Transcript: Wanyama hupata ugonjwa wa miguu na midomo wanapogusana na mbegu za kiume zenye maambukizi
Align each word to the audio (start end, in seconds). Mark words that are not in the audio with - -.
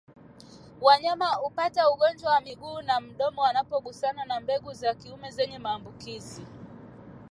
Wanyama 0.81 1.25
hupata 1.27 1.89
ugonjwa 1.89 2.31
wa 2.31 2.41
miguu 2.41 2.81
na 2.81 3.01
midomo 3.01 3.41
wanapogusana 3.41 4.25
na 4.25 4.39
mbegu 4.39 4.73
za 4.73 4.93
kiume 4.95 5.31
zenye 5.31 5.59
maambukizi 5.59 6.41